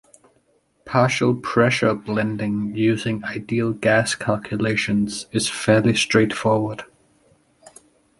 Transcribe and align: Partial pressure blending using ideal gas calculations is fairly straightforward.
Partial 0.83 1.35
pressure 1.35 1.93
blending 1.93 2.75
using 2.75 3.23
ideal 3.23 3.71
gas 3.71 4.15
calculations 4.15 5.27
is 5.31 5.47
fairly 5.47 5.95
straightforward. 5.95 6.85